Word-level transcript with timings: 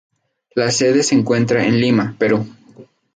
Su 0.55 0.71
sede 0.71 1.03
se 1.03 1.13
encuentra 1.13 1.63
en 1.63 1.79
Lima, 1.79 2.15
Perú. 2.17 2.49